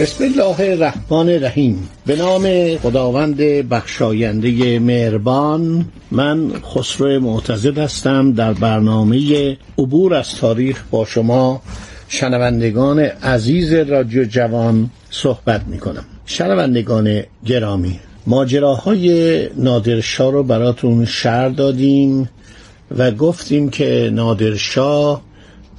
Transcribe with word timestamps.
بسم 0.00 0.24
الله 0.24 0.60
الرحمن 0.60 1.28
الرحیم. 1.28 1.88
به 2.06 2.16
نام 2.16 2.76
خداوند 2.76 3.36
بخشاینده 3.68 4.78
مهربان. 4.78 5.84
من 6.10 6.52
خسرو 6.74 7.20
معتزد 7.20 7.78
هستم. 7.78 8.32
در 8.32 8.52
برنامه 8.52 9.56
عبور 9.78 10.14
از 10.14 10.34
تاریخ 10.34 10.84
با 10.90 11.04
شما 11.04 11.62
شنوندگان 12.08 12.98
عزیز 12.98 13.72
رادیو 13.72 14.24
جوان 14.24 14.90
صحبت 15.10 15.60
می 15.66 15.78
کنم 15.78 16.04
شنوندگان 16.26 17.22
گرامی 17.46 18.00
ماجراهای 18.26 19.48
نادرشاه 19.56 20.32
رو 20.32 20.42
براتون 20.42 21.04
شر 21.04 21.48
دادیم 21.48 22.28
و 22.98 23.10
گفتیم 23.10 23.70
که 23.70 24.10
نادرشاه 24.12 25.22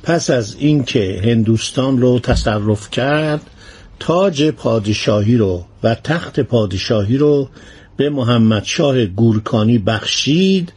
پس 0.03 0.29
از 0.29 0.55
اینکه 0.59 1.21
هندوستان 1.23 2.01
رو 2.01 2.19
تصرف 2.19 2.89
کرد 2.89 3.41
تاج 4.01 4.49
پادشاهی 4.49 5.37
رو 5.37 5.65
و 5.83 5.95
تخت 5.95 6.39
پادشاهی 6.39 7.17
رو 7.17 7.49
به 7.97 8.09
محمد 8.09 8.63
شاه 8.63 9.05
گورکانی 9.05 9.77
بخشید 9.77 10.73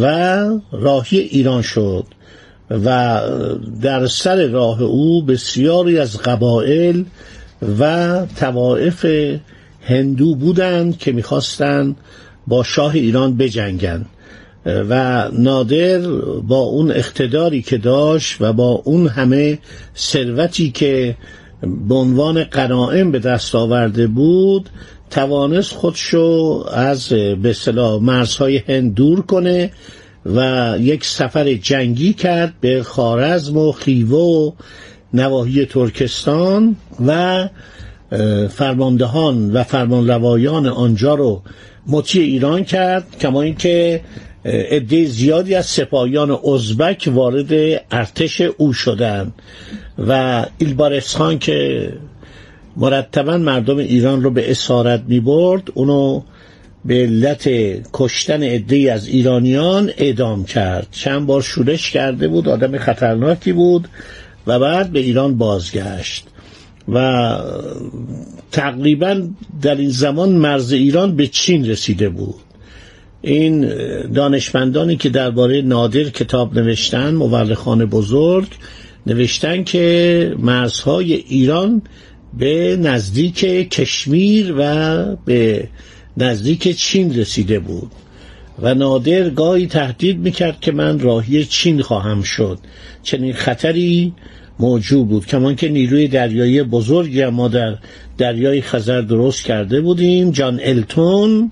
و 0.00 0.44
راهی 0.72 1.18
ایران 1.18 1.62
شد 1.62 2.06
و 2.70 3.20
در 3.82 4.06
سر 4.06 4.46
راه 4.46 4.82
او 4.82 5.22
بسیاری 5.22 5.98
از 5.98 6.18
قبایل 6.18 7.04
و 7.78 8.26
توائف 8.36 9.06
هندو 9.82 10.34
بودند 10.34 10.98
که 10.98 11.12
می‌خواستند 11.12 11.96
با 12.46 12.62
شاه 12.62 12.94
ایران 12.94 13.36
بجنگند. 13.36 14.06
و 14.66 15.24
نادر 15.32 15.98
با 16.42 16.58
اون 16.58 16.90
اقتداری 16.90 17.62
که 17.62 17.78
داشت 17.78 18.36
و 18.40 18.52
با 18.52 18.82
اون 18.84 19.06
همه 19.06 19.58
ثروتی 19.96 20.70
که 20.70 21.16
به 21.88 21.94
عنوان 21.94 22.44
قناعم 22.44 23.10
به 23.10 23.18
دست 23.18 23.54
آورده 23.54 24.06
بود 24.06 24.70
توانست 25.10 25.72
خودشو 25.72 26.64
از 26.72 27.08
به 27.08 27.50
اصطلاح 27.50 28.02
مرزهای 28.02 28.56
هند 28.56 28.94
دور 28.94 29.22
کنه 29.22 29.70
و 30.26 30.74
یک 30.80 31.04
سفر 31.04 31.54
جنگی 31.54 32.12
کرد 32.12 32.54
به 32.60 32.82
خارزم 32.82 33.56
و 33.56 33.72
خیوه 33.72 34.18
و 34.18 34.50
نواحی 35.14 35.66
ترکستان 35.66 36.76
و 37.06 37.48
فرماندهان 38.48 39.52
و 39.52 39.62
فرمانروایان 39.62 40.66
آنجا 40.66 41.14
رو 41.14 41.42
مطیع 41.86 42.22
ایران 42.22 42.64
کرد 42.64 43.18
کما 43.20 43.42
اینکه 43.42 44.00
عده 44.44 45.04
زیادی 45.04 45.54
از 45.54 45.66
سپاهیان 45.66 46.30
ازبک 46.30 47.08
وارد 47.12 47.80
ارتش 47.90 48.40
او 48.40 48.72
شدند 48.72 49.32
و 49.98 50.44
ایلبارس 50.58 51.16
خان 51.16 51.38
که 51.38 51.92
مرتبا 52.76 53.36
مردم 53.36 53.76
ایران 53.76 54.22
رو 54.22 54.30
به 54.30 54.50
اسارت 54.50 55.02
می 55.08 55.20
برد 55.20 55.62
اونو 55.74 56.22
به 56.84 56.94
علت 56.94 57.48
کشتن 57.92 58.42
عده 58.42 58.92
از 58.92 59.08
ایرانیان 59.08 59.90
اعدام 59.96 60.44
کرد. 60.44 60.86
چند 60.90 61.26
بار 61.26 61.42
شورش 61.42 61.90
کرده 61.90 62.28
بود 62.28 62.48
آدم 62.48 62.78
خطرناکی 62.78 63.52
بود 63.52 63.88
و 64.46 64.58
بعد 64.58 64.90
به 64.90 64.98
ایران 64.98 65.38
بازگشت. 65.38 66.24
و 66.88 67.38
تقریبا 68.52 69.28
در 69.62 69.74
این 69.74 69.90
زمان 69.90 70.28
مرز 70.28 70.72
ایران 70.72 71.16
به 71.16 71.26
چین 71.26 71.68
رسیده 71.68 72.08
بود. 72.08 72.43
این 73.24 73.68
دانشمندانی 74.12 74.96
که 74.96 75.08
درباره 75.08 75.62
نادر 75.62 76.04
کتاب 76.04 76.58
نوشتن 76.58 77.14
مورخان 77.14 77.84
بزرگ 77.84 78.48
نوشتن 79.06 79.64
که 79.64 80.34
مرزهای 80.38 81.14
ایران 81.14 81.82
به 82.38 82.78
نزدیک 82.82 83.38
کشمیر 83.70 84.54
و 84.58 85.16
به 85.24 85.68
نزدیک 86.16 86.76
چین 86.76 87.18
رسیده 87.18 87.58
بود. 87.58 87.90
و 88.62 88.74
نادر 88.74 89.30
گاهی 89.30 89.66
تهدید 89.66 90.18
می‌کرد 90.18 90.60
که 90.60 90.72
من 90.72 90.98
راهی 90.98 91.44
چین 91.44 91.82
خواهم 91.82 92.22
شد. 92.22 92.58
چنین 93.02 93.32
خطری 93.32 94.12
موجود 94.58 95.08
بود. 95.08 95.26
کمان 95.26 95.56
که 95.56 95.68
نیروی 95.68 96.08
دریایی 96.08 96.62
بزرگی 96.62 97.26
ما 97.26 97.48
در 97.48 97.76
دریای 98.18 98.60
خزر 98.60 99.00
درست 99.00 99.44
کرده 99.44 99.80
بودیم. 99.80 100.30
جان 100.30 100.60
التون 100.62 101.50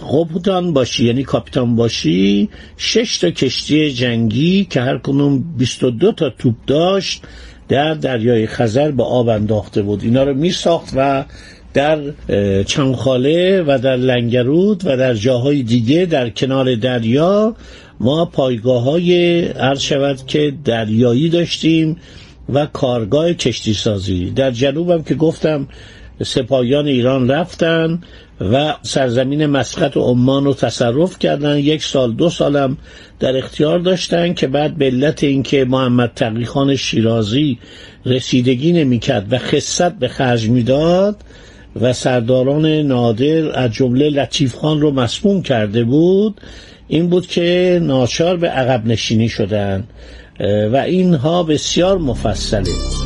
قبطان 0.00 0.72
باشی 0.72 1.04
یعنی 1.04 1.22
کاپیتان 1.22 1.76
باشی 1.76 2.48
شش 2.76 3.18
تا 3.18 3.30
کشتی 3.30 3.92
جنگی 3.92 4.64
که 4.70 4.80
هر 4.80 4.98
کنون 4.98 5.44
22 5.58 6.12
تا 6.12 6.30
توپ 6.30 6.54
داشت 6.66 7.22
در 7.68 7.94
دریای 7.94 8.46
خزر 8.46 8.90
به 8.90 9.02
آب 9.02 9.28
انداخته 9.28 9.82
بود. 9.82 10.02
اینا 10.02 10.22
رو 10.22 10.34
می 10.34 10.50
ساخت 10.50 10.92
و 10.96 11.24
در 11.74 12.00
چمخاله 12.62 13.62
و 13.62 13.78
در 13.78 13.96
لنگرود 13.96 14.82
و 14.84 14.96
در 14.96 15.14
جاهای 15.14 15.62
دیگه 15.62 16.06
در 16.06 16.30
کنار 16.30 16.74
دریا 16.74 17.56
ما 18.00 18.24
پایگاه 18.24 18.82
های 18.82 19.48
شود 19.78 20.26
که 20.26 20.52
دریایی 20.64 21.28
داشتیم 21.28 21.96
و 22.48 22.66
کارگاه 22.66 23.32
کشتی 23.32 23.74
سازی 23.74 24.30
در 24.30 24.50
جنوبم 24.50 25.02
که 25.02 25.14
گفتم 25.14 25.68
سپاهیان 26.22 26.86
ایران 26.86 27.30
رفتن 27.30 28.00
و 28.52 28.74
سرزمین 28.82 29.46
مسقط 29.46 29.96
و 29.96 30.00
عمان 30.00 30.44
رو 30.44 30.54
تصرف 30.54 31.18
کردن. 31.18 31.58
یک 31.58 31.82
سال 31.82 32.12
دو 32.12 32.30
سالم 32.30 32.76
در 33.20 33.36
اختیار 33.36 33.78
داشتن 33.78 34.34
که 34.34 34.46
بعد 34.46 34.76
به 34.76 34.84
علت 34.84 35.24
اینکه 35.24 35.64
محمد 35.64 36.12
تقیخان 36.16 36.76
شیرازی 36.76 37.58
رسیدگی 38.06 38.72
نمی‌کرد 38.72 39.32
و 39.32 39.38
خصت 39.38 39.92
به 39.92 40.08
خرج 40.08 40.48
می‌داد 40.48 41.16
و 41.80 41.92
سرداران 41.92 42.66
نادر 42.66 43.58
از 43.58 43.72
جمله 43.72 44.10
لطیف 44.10 44.54
خان 44.54 44.80
رو 44.80 44.90
مسموم 44.90 45.42
کرده 45.42 45.84
بود 45.84 46.40
این 46.88 47.08
بود 47.08 47.26
که 47.26 47.80
ناچار 47.82 48.36
به 48.36 48.48
عقب 48.48 48.86
نشینی 48.86 49.28
شدن. 49.28 49.84
و 50.72 50.76
اینها 50.76 51.42
بسیار 51.42 51.98
مفصله. 51.98 53.01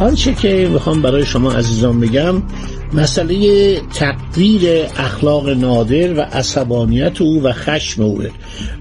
آنچه 0.00 0.34
که 0.34 0.68
می‌خوام 0.72 1.02
برای 1.02 1.26
شما 1.26 1.52
عزیزان 1.52 2.00
بگم 2.00 2.42
مسئله 2.92 3.80
تقدیر 3.80 4.62
اخلاق 4.96 5.48
نادر 5.48 6.12
و 6.12 6.20
عصبانیت 6.20 7.20
او 7.20 7.42
و 7.42 7.52
خشم 7.52 8.02
اوه 8.02 8.30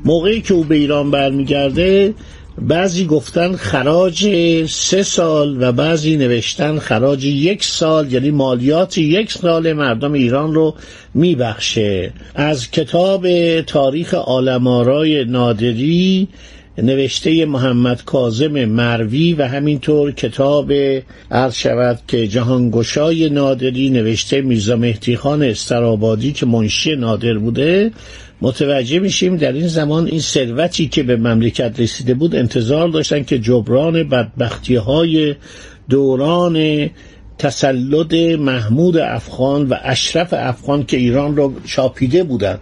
موقعی 0.05 0.41
که 0.41 0.53
او 0.53 0.63
به 0.63 0.75
ایران 0.75 1.11
برمیگرده 1.11 2.13
بعضی 2.61 3.05
گفتن 3.05 3.55
خراج 3.55 4.27
سه 4.65 5.03
سال 5.03 5.63
و 5.63 5.71
بعضی 5.71 6.17
نوشتن 6.17 6.79
خراج 6.79 7.25
یک 7.25 7.63
سال 7.63 8.13
یعنی 8.13 8.31
مالیات 8.31 8.97
یک 8.97 9.31
سال 9.31 9.73
مردم 9.73 10.13
ایران 10.13 10.53
رو 10.53 10.75
میبخشه. 11.13 12.13
از 12.35 12.71
کتاب 12.71 13.27
تاریخ 13.61 14.13
آلمارای 14.13 15.25
نادری 15.25 16.27
نوشته 16.77 17.45
محمد 17.45 18.03
کازم 18.03 18.65
مروی 18.65 19.33
و 19.33 19.47
همینطور 19.47 20.11
کتاب 20.11 20.73
عرض 21.31 21.55
شود 21.55 21.99
که 22.07 22.27
جهانگشای 22.27 23.29
نادری 23.29 23.89
نوشته 23.89 24.41
میرزا 24.41 24.75
مهدی 24.75 25.15
خان 25.15 25.43
استرابادی 25.43 26.31
که 26.31 26.45
منشی 26.45 26.95
نادر 26.95 27.37
بوده 27.37 27.91
متوجه 28.41 28.99
میشیم 28.99 29.37
در 29.37 29.51
این 29.51 29.67
زمان 29.67 30.07
این 30.07 30.19
ثروتی 30.19 30.87
که 30.87 31.03
به 31.03 31.17
مملکت 31.17 31.79
رسیده 31.79 32.13
بود 32.13 32.35
انتظار 32.35 32.89
داشتن 32.89 33.23
که 33.23 33.39
جبران 33.39 34.03
بدبختی 34.03 34.75
های 34.75 35.35
دوران 35.89 36.89
تسلط 37.37 38.13
محمود 38.39 38.97
افغان 38.97 39.69
و 39.69 39.75
اشرف 39.83 40.33
افغان 40.37 40.85
که 40.85 40.97
ایران 40.97 41.37
را 41.37 41.53
چاپیده 41.65 42.23
بودند. 42.23 42.59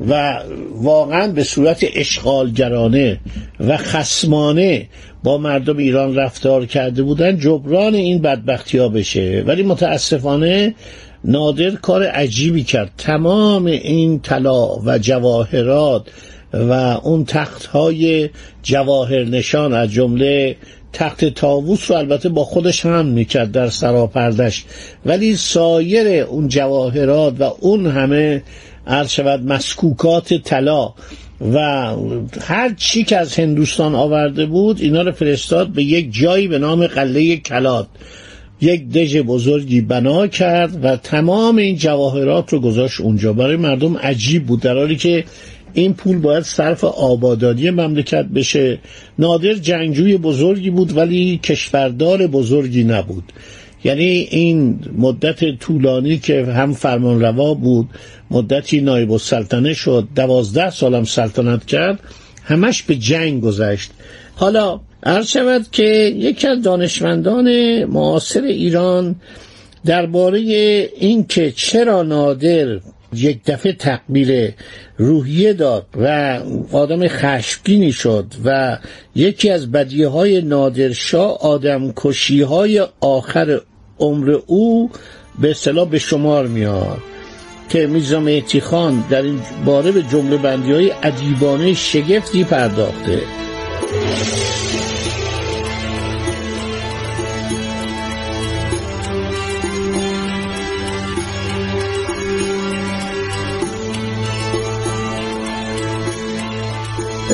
و 0.00 0.40
واقعا 0.74 1.28
به 1.28 1.44
صورت 1.44 1.84
اشغالگرانه 1.94 3.20
و 3.60 3.76
خسمانه 3.76 4.88
با 5.24 5.38
مردم 5.38 5.76
ایران 5.76 6.16
رفتار 6.16 6.66
کرده 6.66 7.02
بودن 7.02 7.38
جبران 7.38 7.94
این 7.94 8.22
بدبختی 8.22 8.78
ها 8.78 8.88
بشه. 8.88 9.44
ولی 9.46 9.62
متاسفانه 9.62 10.74
نادر 11.24 11.70
کار 11.70 12.06
عجیبی 12.06 12.62
کرد. 12.62 12.90
تمام 12.98 13.66
این 13.66 14.20
طلا 14.20 14.76
و 14.84 14.98
جواهرات 14.98 16.02
و 16.52 16.72
اون 17.02 17.24
تخت 17.24 17.66
های 17.66 18.30
جواهر 18.62 19.24
نشان 19.24 19.72
از 19.72 19.92
جمله 19.92 20.56
تخت 20.94 21.24
تاووس 21.24 21.90
رو 21.90 21.96
البته 21.96 22.28
با 22.28 22.44
خودش 22.44 22.86
هم 22.86 23.06
می‌کرد 23.06 23.52
در 23.52 23.68
سراپردش 23.68 24.64
ولی 25.06 25.36
سایر 25.36 26.22
اون 26.22 26.48
جواهرات 26.48 27.34
و 27.38 27.52
اون 27.60 27.86
همه 27.86 28.42
عرض 28.86 29.10
شود 29.10 29.52
مسکوکات 29.52 30.34
طلا 30.34 30.94
و 31.52 31.58
هر 32.40 32.74
چی 32.76 33.04
که 33.04 33.16
از 33.16 33.38
هندوستان 33.38 33.94
آورده 33.94 34.46
بود 34.46 34.80
اینا 34.80 35.02
رو 35.02 35.12
فرستاد 35.12 35.68
به 35.68 35.82
یک 35.82 36.14
جایی 36.14 36.48
به 36.48 36.58
نام 36.58 36.86
قله 36.86 37.36
کلات. 37.36 37.86
یک 38.60 38.88
دژ 38.88 39.16
بزرگی 39.16 39.80
بنا 39.80 40.26
کرد 40.26 40.84
و 40.84 40.96
تمام 40.96 41.56
این 41.56 41.76
جواهرات 41.76 42.52
رو 42.52 42.60
گذاشت 42.60 43.00
اونجا. 43.00 43.32
برای 43.32 43.56
مردم 43.56 43.96
عجیب 43.96 44.46
بود 44.46 44.60
در 44.60 44.76
حالی 44.76 44.96
که 44.96 45.24
این 45.74 45.94
پول 45.94 46.18
باید 46.18 46.42
صرف 46.42 46.84
آبادانی 46.84 47.70
مملکت 47.70 48.24
بشه. 48.24 48.78
نادر 49.18 49.54
جنگجوی 49.54 50.16
بزرگی 50.16 50.70
بود 50.70 50.96
ولی 50.96 51.40
کشوردار 51.42 52.26
بزرگی 52.26 52.84
نبود. 52.84 53.32
یعنی 53.84 54.04
این 54.30 54.78
مدت 54.98 55.58
طولانی 55.58 56.18
که 56.18 56.44
هم 56.44 56.72
فرمان 56.72 57.20
روا 57.20 57.54
بود 57.54 57.88
مدتی 58.30 58.80
نایب 58.80 59.12
السلطنه 59.12 59.74
شد 59.74 60.08
دوازده 60.16 60.70
سالم 60.70 61.04
سلطنت 61.04 61.64
کرد 61.64 62.00
همش 62.44 62.82
به 62.82 62.96
جنگ 62.96 63.42
گذشت. 63.42 63.90
حالا 64.34 64.80
عرض 65.02 65.26
شود 65.28 65.66
که 65.72 65.84
یکی 66.16 66.46
از 66.48 66.62
دانشمندان 66.62 67.84
معاصر 67.84 68.42
ایران 68.42 69.14
درباره 69.84 70.38
اینکه 70.98 71.50
چرا 71.50 72.02
نادر 72.02 72.80
یک 73.18 73.44
دفعه 73.46 73.72
تقبیل 73.72 74.52
روحیه 74.96 75.52
داد 75.52 75.86
و 75.96 76.38
آدم 76.72 77.08
خشمگینی 77.08 77.92
شد 77.92 78.26
و 78.44 78.78
یکی 79.14 79.50
از 79.50 79.72
بدیه 79.72 80.08
های 80.08 80.42
نادرشاه 80.42 81.38
آدم 81.40 81.92
کشی 81.96 82.42
های 82.42 82.86
آخر 83.00 83.60
عمر 83.98 84.38
او 84.46 84.90
به 85.40 85.50
اصطلاح 85.50 85.88
به 85.88 85.98
شمار 85.98 86.46
میاد 86.46 86.98
که 87.68 87.86
میرزا 87.86 88.20
مهدی 88.20 88.60
خان 88.60 89.04
در 89.10 89.22
این 89.22 89.40
باره 89.64 89.92
به 89.92 90.02
جمله 90.02 90.36
بندی 90.36 90.72
های 90.72 90.90
عدیبانه 90.90 91.74
شگفتی 91.74 92.44
پرداخته. 92.44 93.20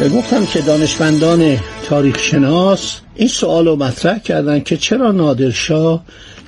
گفتم 0.09 0.47
که 0.47 0.61
دانشمندان 0.61 1.59
تاریخ 1.85 2.19
شناس 2.19 3.01
این 3.15 3.29
سوال 3.29 3.67
رو 3.67 3.77
مطرح 3.77 4.19
کردن 4.19 4.61
که 4.61 4.77
چرا 4.77 5.13
نادرشاه 5.13 6.05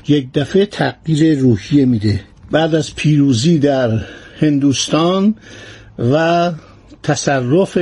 یک 0.08 0.32
دفعه 0.34 0.66
تغییر 0.66 1.38
روحیه 1.38 1.84
میده 1.84 2.20
بعد 2.50 2.75
از 2.75 2.94
پیروزی 2.94 3.58
در 3.58 4.00
هندوستان 4.40 5.34
و 5.99 6.52
تصرف 7.02 7.78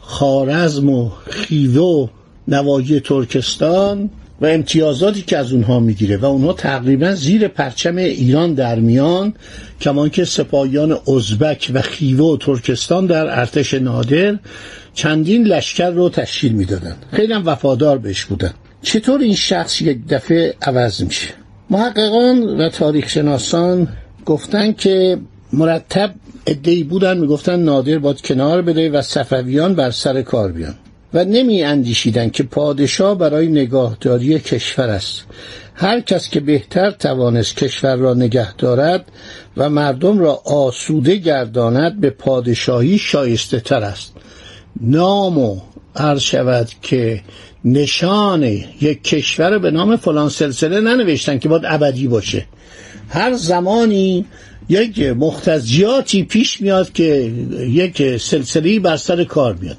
خارزم 0.00 0.88
و 0.88 1.10
خیوه 1.30 1.82
و 1.82 2.06
نواحی 2.48 3.00
ترکستان 3.00 4.10
و 4.40 4.46
امتیازاتی 4.46 5.22
که 5.22 5.38
از 5.38 5.52
اونها 5.52 5.80
می‌گیره 5.80 6.16
و 6.16 6.24
اونها 6.24 6.52
تقریبا 6.52 7.14
زیر 7.14 7.48
پرچم 7.48 7.96
ایران 7.96 8.54
در 8.54 8.78
میان 8.78 9.34
کمان 9.80 10.10
که 10.10 10.24
سپاهیان 10.24 10.98
ازبک 11.08 11.70
و 11.74 11.82
خیوه 11.82 12.24
و 12.24 12.36
ترکستان 12.36 13.06
در 13.06 13.38
ارتش 13.38 13.74
نادر 13.74 14.38
چندین 14.98 15.46
لشکر 15.46 15.90
رو 15.90 16.08
تشکیل 16.08 16.52
می‌دادن 16.52 16.96
خیلی 17.12 17.32
هم 17.32 17.46
وفادار 17.46 17.98
بهش 17.98 18.24
بودن. 18.24 18.50
چطور 18.82 19.20
این 19.20 19.34
شخص 19.34 19.82
یک 19.82 19.98
دفعه 20.08 20.54
عوض 20.62 21.02
میشه؟ 21.02 21.28
محققان 21.70 22.42
و 22.42 22.68
تاریخ 22.68 23.08
شناسان 23.08 23.88
گفتن 24.26 24.72
که 24.72 25.18
مرتب 25.52 26.14
ادهی 26.46 26.82
بودن 26.82 27.18
می‌گفتن 27.18 27.60
نادر 27.60 27.98
باید 27.98 28.20
کنار 28.20 28.62
بده 28.62 28.90
و 28.90 29.02
صفویان 29.02 29.74
بر 29.74 29.90
سر 29.90 30.22
کار 30.22 30.52
بیان. 30.52 30.74
و 31.14 31.24
نمی 31.24 31.62
اندیشیدن 31.62 32.30
که 32.30 32.42
پادشاه 32.42 33.18
برای 33.18 33.46
نگاهداری 33.46 34.38
کشور 34.38 34.88
است. 34.88 35.24
هر 35.74 36.00
کس 36.00 36.28
که 36.28 36.40
بهتر 36.40 36.90
توانست 36.90 37.56
کشور 37.56 37.96
را 37.96 38.14
نگه 38.14 38.54
دارد 38.54 39.04
و 39.56 39.70
مردم 39.70 40.18
را 40.18 40.42
آسوده 40.44 41.16
گرداند 41.16 42.00
به 42.00 42.10
پادشاهی 42.10 42.98
شایسته 42.98 43.60
تر 43.60 43.82
است. 43.82 44.12
نام 44.80 45.38
و 45.38 45.60
عرض 45.96 46.20
شود 46.20 46.68
که 46.82 47.20
نشان 47.64 48.42
یک 48.80 49.02
کشور 49.02 49.58
به 49.58 49.70
نام 49.70 49.96
فلان 49.96 50.28
سلسله 50.28 50.80
ننوشتن 50.80 51.38
که 51.38 51.48
باید 51.48 51.62
ابدی 51.66 52.08
باشه. 52.08 52.46
هر 53.08 53.32
زمانی 53.32 54.26
یک 54.68 55.00
مختزیاتی 55.00 56.22
پیش 56.22 56.60
میاد 56.60 56.92
که 56.92 57.32
یک 57.68 58.16
سلسله 58.16 58.80
بر 58.80 58.96
سر 58.96 59.24
کار 59.24 59.54
میاد. 59.54 59.76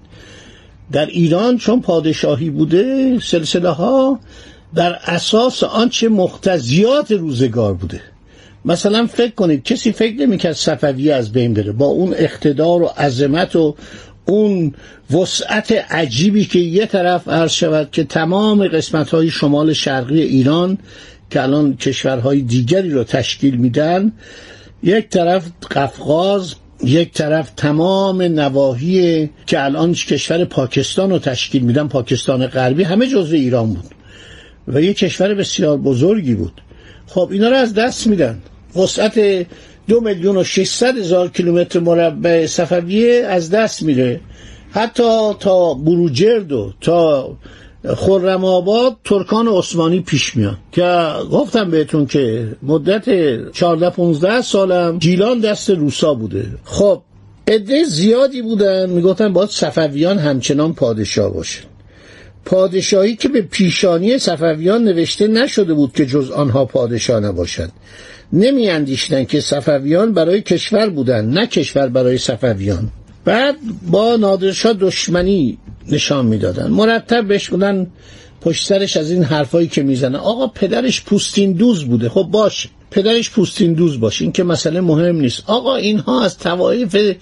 در 0.91 1.05
ایران 1.05 1.57
چون 1.57 1.81
پادشاهی 1.81 2.49
بوده 2.49 3.19
سلسله 3.19 3.69
ها 3.69 4.19
در 4.75 4.97
اساس 5.05 5.63
آنچه 5.63 6.09
مختزیات 6.09 7.11
روزگار 7.11 7.73
بوده. 7.73 8.01
مثلا 8.65 9.07
فکر 9.07 9.31
کنید 9.31 9.63
کسی 9.63 9.91
فکر 9.91 10.15
نمی‌کرد 10.15 10.53
صفوی 10.53 11.11
از 11.11 11.31
بین 11.31 11.53
بره. 11.53 11.71
با 11.71 11.85
اون 11.85 12.13
اقتدار 12.17 12.81
و 12.81 12.85
عظمت 12.85 13.55
و 13.55 13.75
اون 14.29 14.73
وسعت 15.11 15.71
عجیبی 15.71 16.45
که 16.45 16.59
یه 16.59 16.85
طرف 16.85 17.27
عرض 17.27 17.51
شود 17.51 17.89
که 17.91 18.03
تمام 18.03 18.67
قسمت 18.67 19.09
های 19.09 19.29
شمال 19.29 19.73
شرقی 19.73 20.21
ایران 20.21 20.77
که 21.29 21.41
الان 21.43 21.77
کشورهای 21.77 22.41
دیگری 22.41 22.89
رو 22.89 23.03
تشکیل 23.03 23.55
میدن 23.55 24.11
یک 24.83 25.09
طرف 25.09 25.45
قفقاز 25.71 26.55
یک 26.83 27.13
طرف 27.13 27.49
تمام 27.49 28.21
نواحی 28.21 29.29
که 29.45 29.63
الان 29.63 29.93
کشور 29.93 30.45
پاکستان 30.45 31.09
رو 31.09 31.19
تشکیل 31.19 31.61
میدن 31.61 31.87
پاکستان 31.87 32.47
غربی 32.47 32.83
همه 32.83 33.07
جزو 33.07 33.35
ایران 33.35 33.73
بود 33.73 33.95
و 34.67 34.81
یک 34.81 34.97
کشور 34.97 35.33
بسیار 35.33 35.77
بزرگی 35.77 36.35
بود. 36.35 36.61
خب 37.07 37.29
اینا 37.31 37.49
رو 37.49 37.55
از 37.55 37.73
دست 37.73 38.07
میدن. 38.07 38.41
وسعت 38.75 39.45
دو 39.89 40.01
میلیون 40.01 40.37
و 40.37 40.43
ششصد 40.43 40.97
هزار 40.97 41.27
کیلومتر 41.27 41.79
مربع 41.79 42.45
صفویه 42.45 43.25
از 43.29 43.49
دست 43.49 43.83
میره. 43.83 44.19
حتی 44.71 45.33
تا 45.39 45.73
بروجرد 45.73 46.51
و 46.51 46.73
تا 46.81 47.37
خرم 47.95 48.45
آباد 48.45 48.97
ترکان 49.03 49.47
عثمانی 49.47 49.99
پیش 49.99 50.37
میان. 50.37 50.57
که 50.71 51.07
گفتم 51.31 51.71
بهتون 51.71 52.05
که 52.05 52.47
مدت 52.63 53.05
14 53.51 53.89
15 53.89 54.41
سالم 54.41 54.97
گیلان 54.97 55.39
دست 55.39 55.69
روسا 55.69 56.13
بوده. 56.13 56.45
خب 56.63 57.01
عده 57.47 57.83
زیادی 57.83 58.41
بودن. 58.41 58.89
می‌گفتن 58.89 59.33
باید 59.33 59.49
صفویان 59.49 60.17
همچنان 60.17 60.73
پادشاه 60.73 61.33
باشه 61.33 61.59
پادشاهی 62.45 63.15
که 63.15 63.29
به 63.29 63.41
پیشانی 63.41 64.17
صفویان 64.17 64.83
نوشته 64.83 65.27
نشده 65.27 65.73
بود 65.73 65.93
که 65.93 66.05
جز 66.05 66.31
آنها 66.31 66.65
پادشاه 66.65 67.19
نباشد 67.19 67.69
نمی 68.33 68.69
اندیشتن 68.69 69.23
که 69.23 69.41
صفویان 69.41 70.13
برای 70.13 70.41
کشور 70.41 70.89
بودن 70.89 71.25
نه 71.25 71.47
کشور 71.47 71.87
برای 71.87 72.17
صفویان. 72.17 72.89
بعد 73.25 73.55
با 73.91 74.15
نادرشاه 74.15 74.73
دشمنی 74.73 75.57
نشان 75.91 76.25
می‌دادن. 76.25 76.67
مرتب 76.67 77.27
بهش 77.27 77.49
بودن 77.49 77.87
پشت 78.41 78.67
سرش 78.67 78.97
از 78.97 79.11
این 79.11 79.23
حرفایی 79.23 79.67
که 79.67 79.83
می‌زنه. 79.83 80.17
آقا 80.17 80.47
پدرش 80.47 81.03
پوستین 81.03 81.53
دوز 81.53 81.85
بوده. 81.85 82.09
خب 82.09 82.27
باش 82.31 82.67
پدرش 82.91 83.29
پوستین 83.31 83.73
دوز 83.73 83.99
باشه. 83.99 84.23
این 84.23 84.31
که 84.31 84.43
مسئله 84.43 84.81
مهم 84.81 85.15
نیست. 85.15 85.43
آقا 85.47 85.75
اینها 85.75 86.23
از 86.23 86.37
توایف 86.37 87.15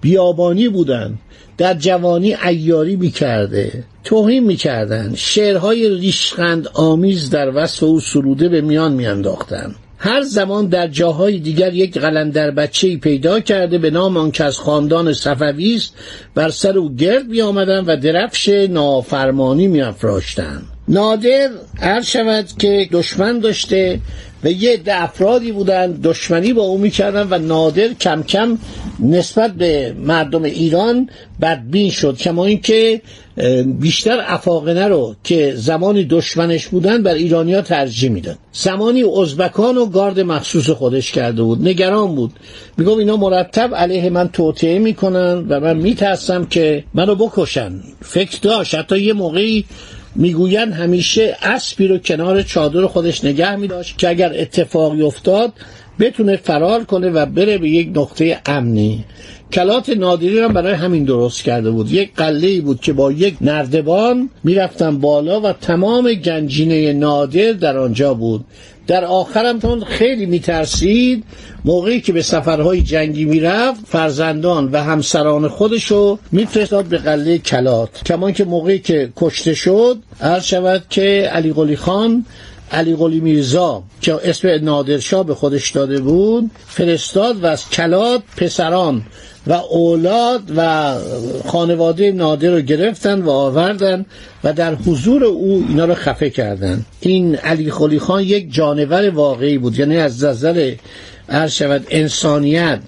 بیابانی 0.00 0.68
بودن. 0.68 1.18
در 1.58 1.74
جوانی 1.74 2.34
ایاری 2.34 2.96
می‌کرده. 2.96 3.84
توهین 4.04 4.44
می‌کردن. 4.44 5.12
شعرهای 5.14 5.88
ریشخند 5.88 6.68
آمیز 6.74 7.30
در 7.30 7.52
وصف 7.54 7.82
او 7.82 8.00
سروده 8.00 8.48
به 8.48 8.60
میان 8.60 8.92
میانداختن. 8.92 9.74
هر 10.02 10.22
زمان 10.22 10.66
در 10.66 10.86
جاهای 10.86 11.38
دیگر 11.38 11.74
یک 11.74 11.98
قلندر 11.98 12.50
بچه 12.50 12.96
پیدا 12.96 13.40
کرده 13.40 13.78
به 13.78 13.90
نام 13.90 14.16
آن 14.16 14.30
که 14.30 14.44
از 14.44 14.58
خاندان 14.58 15.12
صفوی 15.12 15.74
است 15.74 15.94
بر 16.34 16.48
سر 16.48 16.78
او 16.78 16.94
گرد 16.94 17.26
می 17.28 17.40
و 17.40 17.96
درفش 17.96 18.48
نافرمانی 18.48 19.68
می 19.68 19.80
افراشتن. 19.82 20.62
نادر 20.90 21.48
هر 21.80 22.02
شود 22.02 22.46
که 22.58 22.88
دشمن 22.92 23.38
داشته 23.38 24.00
و 24.44 24.50
یه 24.50 24.72
عده 24.72 25.02
افرادی 25.02 25.52
بودن 25.52 25.92
دشمنی 25.92 26.52
با 26.52 26.62
او 26.62 26.78
می‌کردن 26.78 27.26
و 27.30 27.38
نادر 27.38 27.88
کم 27.88 28.22
کم 28.22 28.58
نسبت 29.00 29.52
به 29.52 29.94
مردم 29.98 30.42
ایران 30.42 31.10
بدبین 31.42 31.90
شد 31.90 32.16
کما 32.16 32.46
اینکه 32.46 33.02
بیشتر 33.64 34.24
افاقنه 34.26 34.88
رو 34.88 35.16
که 35.24 35.54
زمانی 35.56 36.04
دشمنش 36.04 36.66
بودن 36.66 37.02
بر 37.02 37.14
ایرانیا 37.14 37.62
ترجیح 37.62 38.10
میدن 38.10 38.36
زمانی 38.52 39.02
ازبکان 39.02 39.76
و 39.76 39.86
گارد 39.86 40.20
مخصوص 40.20 40.70
خودش 40.70 41.12
کرده 41.12 41.42
بود 41.42 41.68
نگران 41.68 42.14
بود. 42.14 42.32
میگم 42.76 42.98
اینا 42.98 43.16
مرتب 43.16 43.74
علیه 43.74 44.10
من 44.10 44.28
توطعه 44.28 44.78
می‌کنن 44.78 45.46
و 45.48 45.60
من 45.60 45.76
میترسم 45.76 46.44
که 46.44 46.84
منو 46.94 47.14
بکشن. 47.14 47.72
فکر 48.02 48.38
داشت 48.42 48.74
حتی 48.74 49.00
یه 49.00 49.12
موقعی 49.12 49.64
می‌گویند 50.14 50.72
همیشه 50.72 51.36
اسبی 51.42 51.88
رو 51.88 51.98
کنار 51.98 52.42
چادر 52.42 52.86
خودش 52.86 53.24
نگه 53.24 53.56
میداشت 53.56 53.98
که 53.98 54.08
اگر 54.08 54.32
اتفاقی 54.34 55.02
افتاد 55.02 55.52
بتونه 55.98 56.36
فرار 56.36 56.84
کنه 56.84 57.08
و 57.10 57.26
بره 57.26 57.58
به 57.58 57.68
یک 57.70 57.90
نقطه 57.94 58.40
امنی. 58.46 59.04
کلات 59.52 59.88
نادری 59.88 60.38
هم 60.38 60.52
برای 60.52 60.74
همین 60.74 61.04
درست 61.04 61.42
کرده 61.42 61.70
بود. 61.70 61.92
یک 61.92 62.10
قله 62.16 62.60
بود 62.60 62.80
که 62.80 62.92
با 62.92 63.12
یک 63.12 63.36
نردبان 63.40 64.30
می‌رفتن 64.44 64.98
بالا 64.98 65.40
و 65.40 65.52
تمام 65.52 66.14
گنجینه 66.14 66.92
نادر 66.92 67.52
در 67.52 67.78
آنجا 67.78 68.14
بود. 68.14 68.44
در 68.86 69.04
آخرم 69.04 69.58
تون 69.58 69.84
خیلی 69.84 70.26
میترسید؟ 70.26 71.24
موقعی 71.64 72.00
که 72.00 72.12
به 72.12 72.22
سفرهای 72.22 72.82
جنگی 72.82 73.24
می‌رفت 73.24 73.80
فرزندان 73.86 74.68
و 74.72 74.82
همسران 74.82 75.48
خودشو 75.48 76.18
میفرستاد 76.32 76.84
به 76.84 76.98
قله 76.98 77.38
کلات. 77.38 78.04
کمان 78.04 78.32
که 78.32 78.44
موقعی 78.44 78.78
که 78.78 79.12
کشته 79.16 79.54
شد 79.54 79.98
عرض 80.20 80.44
شود 80.44 80.82
که 80.90 81.30
علی 81.32 81.52
قلی 81.52 81.76
خان 81.76 82.24
علی 82.72 82.96
قلی 82.96 83.20
میرزا 83.20 83.82
که 84.00 84.18
اسم 84.24 84.48
نادرشاه 84.48 85.26
به 85.26 85.34
خودش 85.34 85.70
داده 85.70 86.00
بود 86.00 86.50
فرستاد 86.66 87.44
و 87.44 87.46
از 87.46 87.70
کلات 87.70 88.22
پسران 88.36 89.02
و 89.46 89.52
اولاد 89.52 90.42
و 90.56 90.94
خانواده 91.46 92.12
نادر 92.12 92.50
رو 92.50 92.60
گرفتن 92.60 93.22
و 93.22 93.30
آوردن 93.30 94.06
و 94.44 94.52
در 94.52 94.74
حضور 94.74 95.24
او 95.24 95.64
اینا 95.68 95.84
رو 95.84 95.94
خفه 95.94 96.30
کردن. 96.30 96.84
این 97.00 97.36
علی 97.36 97.70
خلی 97.70 97.98
خان 97.98 98.22
یک 98.22 98.52
جانور 98.52 99.10
واقعی 99.10 99.58
بود 99.58 99.78
یعنی 99.78 99.96
از 99.96 100.24
نظر 100.24 100.74
عرض 101.28 101.52
شود 101.52 101.86
انسانیت 101.90 102.80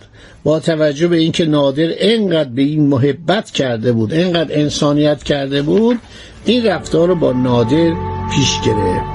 با 0.45 0.61
توجه 0.61 1.09
به 1.09 1.17
اینکه 1.17 1.45
نادر 1.45 1.89
انقدر 1.99 2.51
به 2.51 2.63
این 2.63 2.87
محبت 2.87 3.51
کرده 3.51 3.93
بود 3.93 4.15
انقدر 4.15 4.61
انسانیت 4.61 5.23
کرده 5.23 5.63
بود 5.63 5.99
این 6.45 6.67
رفتار 6.67 7.09
رو 7.09 7.15
با 7.15 7.33
نادر 7.33 7.93
پیش 8.35 8.61
گرفت. 8.67 9.12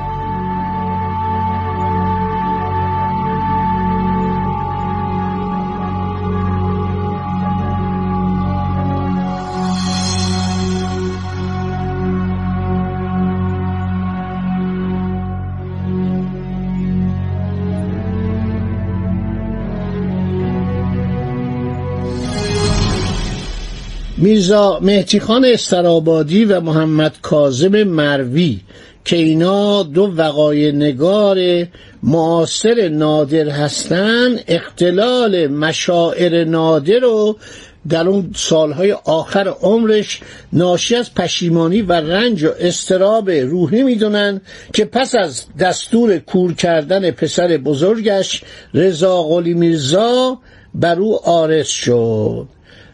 میرزا 24.19 24.79
مهتی 24.81 25.19
خان 25.19 25.45
استرابادی 25.45 26.45
و 26.45 26.59
محمد 26.59 27.15
کاظم 27.21 27.83
مروی 27.83 28.59
که 29.05 29.15
اینا 29.15 29.83
دو 29.83 30.13
وقای 30.15 30.71
نگار 30.71 31.37
معاصر 32.03 32.89
نادر 32.89 33.49
هستند 33.49 34.43
اختلال 34.47 35.47
مشاعر 35.47 36.43
نادر 36.45 36.99
رو 36.99 37.37
در 37.89 38.07
اون 38.07 38.31
سالهای 38.35 38.91
آخر 38.91 39.47
عمرش 39.47 40.21
ناشی 40.53 40.95
از 40.95 41.13
پشیمانی 41.13 41.81
و 41.81 41.93
رنج 41.93 42.43
و 42.43 42.49
استراب 42.59 43.29
روحی 43.29 43.83
می‌دونن 43.83 44.41
که 44.73 44.85
پس 44.85 45.15
از 45.15 45.45
دستور 45.59 46.17
کور 46.17 46.53
کردن 46.53 47.11
پسر 47.11 47.47
بزرگش 47.57 48.43
رضا 48.73 49.23
قلی 49.23 49.53
میرزا 49.53 50.39
بر 50.75 50.99
او 50.99 51.19
آرس 51.29 51.67
شد. 51.67 52.47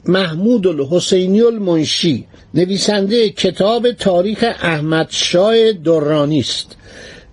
محمود 0.06 0.68
الحسینی 0.68 1.42
المنشی 1.42 2.26
نویسنده 2.54 3.30
کتاب 3.30 3.92
تاریخ 3.92 4.44
احمد 4.62 5.08
شای 5.10 5.74
درانی 5.74 6.40
است 6.40 6.76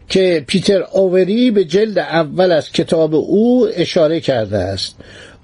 که 0.08 0.44
پیتر 0.46 0.82
اووری 0.92 1.50
به 1.50 1.64
جلد 1.64 1.98
اول 1.98 2.52
از 2.52 2.72
کتاب 2.72 3.14
او 3.14 3.68
اشاره 3.74 4.20
کرده 4.20 4.58
است. 4.58 4.96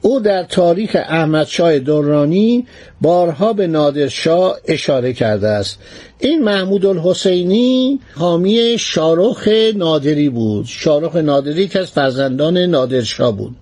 او 0.03 0.21
در 0.21 0.43
تاریخ 0.43 0.97
احمد 1.09 1.47
شای 1.47 1.79
دورانی 1.79 2.67
بارها 3.01 3.53
به 3.53 3.67
نادرشاه 3.67 4.57
اشاره 4.65 5.13
کرده 5.13 5.49
است. 5.49 5.79
این 6.19 6.43
محمود 6.43 6.87
الحسینی 6.87 8.01
حامی 8.15 8.77
شارخ 8.79 9.49
نادری 9.75 10.29
بود. 10.29 10.67
شارخ 10.67 11.17
نادری 11.17 11.69
که 11.69 11.79
از 11.79 11.91
فرزندان 11.91 12.59
نادرشاه 12.59 13.37
بود. 13.37 13.55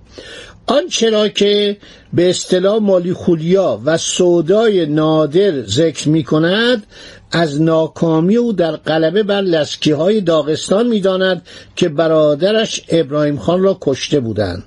آنچه 0.66 1.11
را 1.11 1.28
که 1.28 1.76
به 2.12 2.30
اصطلاح 2.30 2.78
مالی 2.78 3.12
خولیا 3.12 3.80
و 3.85 3.99
سودای 3.99 4.87
نادر 4.87 5.66
ذکر 5.66 6.09
می 6.09 6.25
کند 6.25 6.87
از 7.33 7.62
ناکامی 7.62 8.37
او 8.37 8.52
در 8.52 8.76
غلبه 8.76 9.23
بر 9.23 9.40
لسکی 9.40 9.90
های 9.90 10.21
داغستان 10.21 10.87
می 10.87 11.00
داند 11.00 11.42
که 11.76 11.88
برادرش 11.88 12.83
ابراهیم 12.88 13.38
خان 13.38 13.62
را 13.62 13.78
کشته 13.80 14.21
بودند. 14.21 14.64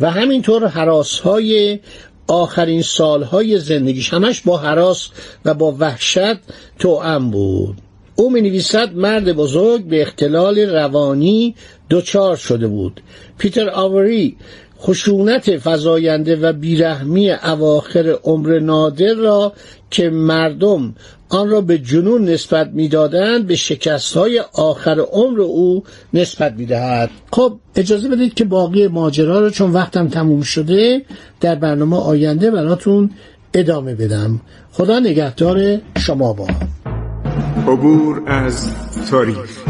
و 0.00 0.10
همینطور 0.10 0.66
حراس 0.66 1.18
های 1.18 1.78
آخرین 2.28 2.82
سالهای 2.82 3.58
زندگیش 3.58 4.12
همش 4.14 4.40
با 4.40 4.56
حراس 4.56 5.08
و 5.44 5.54
با 5.54 5.76
وحشت 5.78 6.36
توأم 6.78 7.30
بود. 7.30 7.76
او 8.16 8.30
می 8.30 8.40
نویسد 8.40 8.94
مرد 8.94 9.32
بزرگ 9.32 9.84
به 9.84 10.02
اختلال 10.02 10.58
روانی 10.58 11.54
دچار 11.90 12.36
شده 12.36 12.68
بود. 12.68 13.00
پیتر 13.38 13.70
آوری 13.70 14.36
خشونت 14.80 15.58
فزاینده 15.64 16.36
و 16.36 16.52
بیرحمی 16.52 17.30
اواخر 17.30 18.16
عمر 18.24 18.58
نادر 18.58 19.14
را 19.14 19.52
که 19.90 20.10
مردم 20.10 20.94
آن 21.28 21.48
را 21.50 21.60
به 21.60 21.78
جنون 21.78 22.24
نسبت 22.24 22.70
می‌دادند 22.72 23.46
به 23.46 23.56
شکست 23.56 24.16
های 24.16 24.42
آخر 24.52 25.00
عمر 25.00 25.40
او 25.40 25.82
نسبت 26.14 26.52
می‌دهد. 26.52 27.10
خب 27.32 27.58
اجازه 27.76 28.08
بدید 28.08 28.34
که 28.34 28.44
باقی 28.44 28.88
ماجرا 28.88 29.40
رو 29.40 29.50
چون 29.50 29.72
وقتم 29.72 30.08
تموم 30.08 30.42
شده 30.42 31.02
در 31.40 31.54
برنامه 31.54 31.96
آینده 31.96 32.50
براتون 32.50 33.10
ادامه 33.54 33.94
بدم. 33.94 34.40
خدا 34.72 34.98
نگهدار 34.98 35.78
شما 35.98 36.32
با. 36.32 36.46
عبور 37.66 38.22
از 38.26 38.70
تاریخ. 39.10 39.69